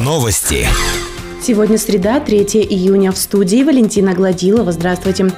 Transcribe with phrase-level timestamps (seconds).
[0.00, 0.66] Новости.
[1.40, 2.38] Сегодня среда, 3
[2.68, 3.12] июня.
[3.12, 4.72] В студии Валентина Гладилова.
[4.72, 5.30] Здравствуйте.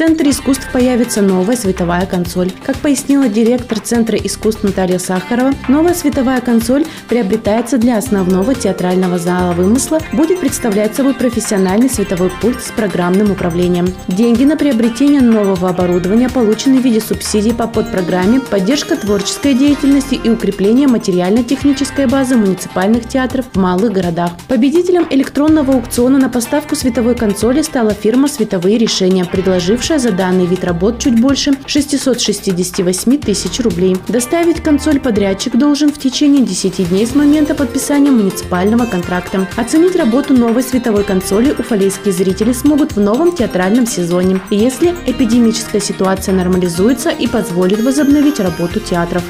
[0.00, 2.50] Центре искусств появится новая световая консоль.
[2.64, 9.52] Как пояснила директор Центра искусств Наталья Сахарова, новая световая консоль приобретается для основного театрального зала
[9.52, 13.92] вымысла, будет представлять собой профессиональный световой пульт с программным управлением.
[14.08, 20.30] Деньги на приобретение нового оборудования получены в виде субсидий по подпрограмме «Поддержка творческой деятельности и
[20.30, 24.30] укрепление материально-технической базы муниципальных театров в малых городах».
[24.48, 30.46] Победителем электронного аукциона на поставку световой консоли стала фирма «Световые решения», предложившая получившая за данный
[30.46, 33.96] вид работ чуть больше 668 тысяч рублей.
[34.08, 39.48] Доставить консоль подрядчик должен в течение 10 дней с момента подписания муниципального контракта.
[39.56, 46.34] Оценить работу новой световой консоли уфалейские зрители смогут в новом театральном сезоне, если эпидемическая ситуация
[46.34, 49.24] нормализуется и позволит возобновить работу театров.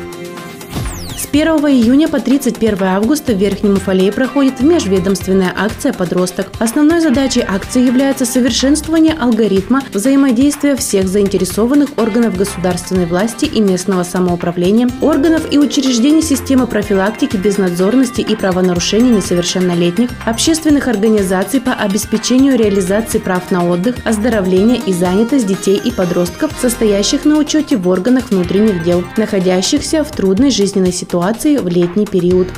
[1.32, 6.48] 1 июня по 31 августа в Верхнем Уфалее проходит межведомственная акция «Подросток».
[6.58, 14.88] Основной задачей акции является совершенствование алгоритма взаимодействия всех заинтересованных органов государственной власти и местного самоуправления,
[15.00, 23.52] органов и учреждений системы профилактики безнадзорности и правонарушений несовершеннолетних, общественных организаций по обеспечению реализации прав
[23.52, 29.04] на отдых, оздоровление и занятость детей и подростков, состоящих на учете в органах внутренних дел,
[29.16, 32.48] находящихся в трудной жизненной ситуации ситуации в летний период.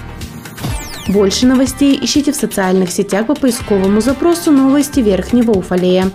[1.09, 6.13] Больше новостей ищите в социальных сетях по поисковому запросу «Новости Верхнего Уфалея».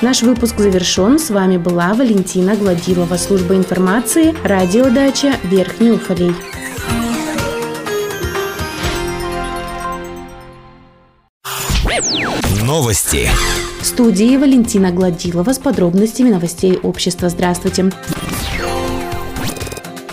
[0.00, 1.20] Наш выпуск завершен.
[1.20, 6.34] С вами была Валентина Гладилова, служба информации, радиодача Верхний Уфалей.
[12.64, 13.28] Новости.
[13.80, 17.28] В студии Валентина Гладилова с подробностями новостей общества.
[17.28, 17.92] Здравствуйте.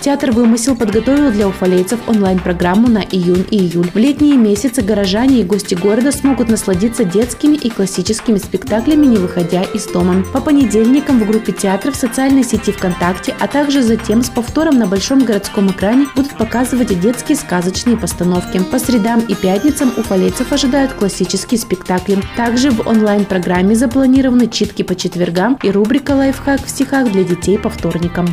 [0.05, 3.89] Театр «Вымысел» подготовил для уфалейцев онлайн-программу на июнь и июль.
[3.91, 9.63] В летние месяцы горожане и гости города смогут насладиться детскими и классическими спектаклями, не выходя
[9.63, 10.23] из дома.
[10.31, 14.85] По понедельникам в группе театра в социальной сети ВКонтакте, а также затем с повтором на
[14.85, 18.59] большом городском экране будут показывать детские сказочные постановки.
[18.59, 22.21] По средам и пятницам уфалейцев ожидают классические спектакли.
[22.37, 27.71] Также в онлайн-программе запланированы читки по четвергам и рубрика «Лайфхак» в стихах для детей по
[27.71, 28.27] вторникам.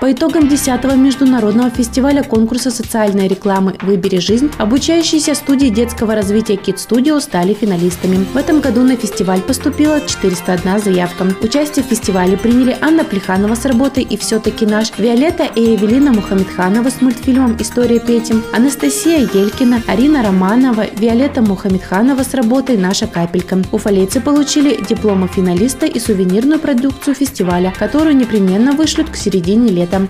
[0.00, 6.76] По итогам 10-го международного фестиваля конкурса социальной рекламы «Выбери жизнь» обучающиеся студии детского развития Kid
[6.76, 8.24] Studio стали финалистами.
[8.32, 11.26] В этом году на фестиваль поступила 401 заявка.
[11.42, 16.88] Участие в фестивале приняли Анна Плеханова с работой «И все-таки наш», Виолетта и Эвелина Мухаммедханова
[16.88, 23.62] с мультфильмом «История Пети», Анастасия Елькина, Арина Романова, Виолетта Мухаммедханова с работой «Наша капелька».
[23.70, 30.08] Уфалейцы получили дипломы финалиста и сувенирную продукцию фестиваля, которую непременно вышлют к середине лета лета.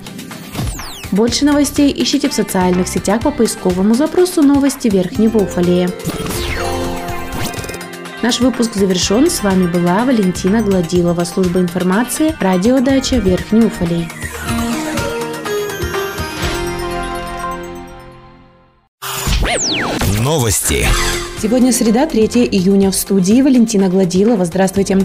[1.13, 5.91] Больше новостей ищите в социальных сетях по поисковому запросу «Новости Верхнего Уфалея».
[8.23, 9.31] Наш выпуск завершен.
[9.31, 14.09] С вами была Валентина Гладилова, служба информации, радиодача Верхний Уфалей.
[20.19, 20.87] Новости.
[21.41, 22.91] Сегодня среда, 3 июня.
[22.91, 24.45] В студии Валентина Гладилова.
[24.45, 24.99] Здравствуйте.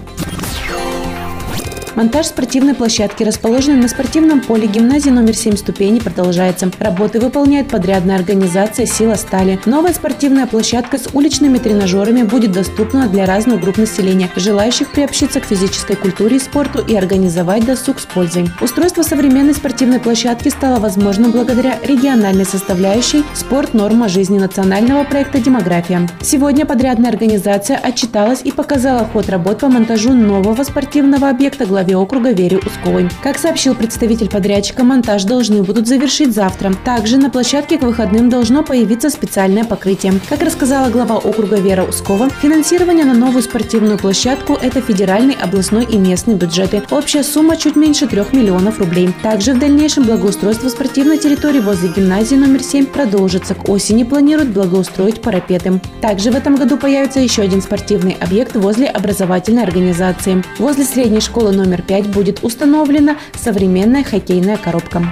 [1.95, 6.69] Монтаж спортивной площадки, расположенной на спортивном поле гимназии номер 7 ступеней, продолжается.
[6.78, 9.61] Работы выполняет подрядная организация «Сила стали».
[9.66, 15.45] Новая спортивная площадка с уличными тренажерами будет доступна для разных групп населения, желающих приобщиться к
[15.45, 18.50] физической культуре и спорту и организовать досуг с пользой.
[18.59, 23.73] Устройство современной спортивной площадки стало возможным благодаря региональной составляющей «Спорт.
[23.73, 26.09] Норма жизни» национального проекта «Демография».
[26.19, 31.97] Сегодня подрядная организация отчиталась и показала ход работ по монтажу нового спортивного объекта главе главе
[31.97, 33.09] округа Вере Усковой.
[33.22, 36.73] Как сообщил представитель подрядчика, монтаж должны будут завершить завтра.
[36.84, 40.13] Также на площадке к выходным должно появиться специальное покрытие.
[40.28, 45.97] Как рассказала глава округа Вера Ускова, финансирование на новую спортивную площадку– это федеральный, областной и
[45.97, 46.81] местный бюджеты.
[46.90, 49.13] Общая сумма чуть меньше 3 миллионов рублей.
[49.22, 53.54] Также в дальнейшем благоустройство спортивной территории возле гимназии номер 7 продолжится.
[53.54, 55.80] К осени планируют благоустроить парапеты.
[56.01, 60.44] Также в этом году появится еще один спортивный объект возле образовательной организации.
[60.57, 65.04] Возле средней школы номер номер 5 будет установлена современная хоккейная коробка.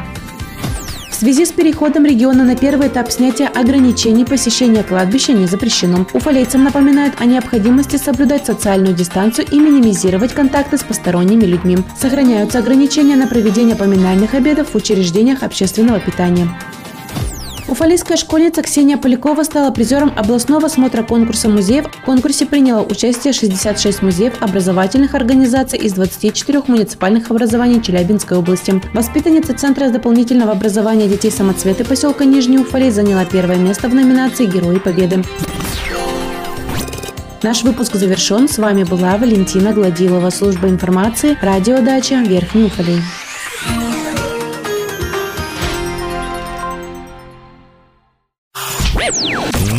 [1.10, 6.06] В связи с переходом региона на первый этап снятия ограничений посещения кладбища не запрещено.
[6.14, 11.78] Уфалейцам напоминают о необходимости соблюдать социальную дистанцию и минимизировать контакты с посторонними людьми.
[11.98, 16.48] Сохраняются ограничения на проведение поминальных обедов в учреждениях общественного питания.
[17.74, 21.88] Уфалийская школьница Ксения Полякова стала призером областного смотра конкурса музеев.
[21.88, 28.80] В конкурсе приняло участие 66 музеев образовательных организаций из 24 муниципальных образований Челябинской области.
[28.94, 34.78] Воспитанница Центра дополнительного образования детей самоцветы поселка Нижний Уфалей заняла первое место в номинации «Герои
[34.78, 35.24] Победы».
[37.42, 38.48] Наш выпуск завершен.
[38.48, 43.02] С вами была Валентина Гладилова, служба информации, радиодача Верхний Уфалей.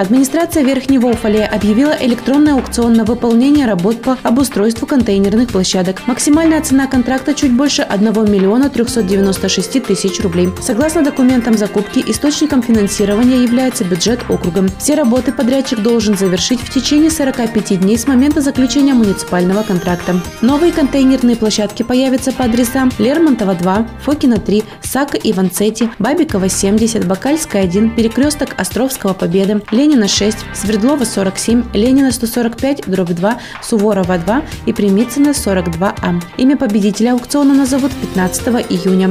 [0.00, 6.06] Администрация Верхнего Уфалея объявила электронный аукцион на выполнение работ по обустройству контейнерных площадок.
[6.06, 10.48] Максимальная цена контракта чуть больше 1 миллиона 396 тысяч рублей.
[10.62, 14.70] Согласно документам закупки, источником финансирования является бюджет округа.
[14.78, 20.18] Все работы подрядчик должен завершить в течение 45 дней с момента заключения муниципального контракта.
[20.40, 27.06] Новые контейнерные площадки появятся по адресам Лермонтова 2, Фокина 3, Сака и Ванцети, Бабикова 70,
[27.06, 34.18] Бакальская 1, Перекресток Островского Победы, Ленин Ленина 6, Свердлова 47, Ленина 145, дробь 2, Суворова
[34.18, 36.22] 2 и Примицына 42А.
[36.36, 39.10] Имя победителя аукциона назовут 15 июня.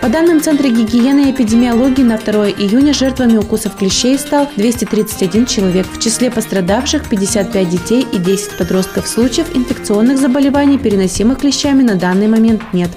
[0.00, 5.86] По данным Центра гигиены и эпидемиологии на 2 июня жертвами укусов клещей стал 231 человек.
[5.92, 9.06] В числе пострадавших 55 детей и 10 подростков.
[9.06, 12.88] Случаев инфекционных заболеваний, переносимых клещами, на данный момент нет.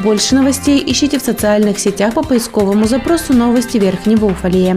[0.00, 4.76] Больше новостей ищите в социальных сетях по поисковому запросу «Новости Верхнего Уфалея».